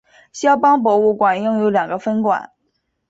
[0.33, 2.53] 萧邦博物馆拥有两个分馆。